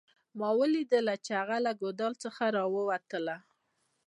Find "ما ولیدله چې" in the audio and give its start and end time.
0.39-1.31